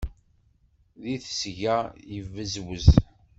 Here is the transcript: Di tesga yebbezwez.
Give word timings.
Di 1.01 1.15
tesga 1.23 1.77
yebbezwez. 2.13 2.87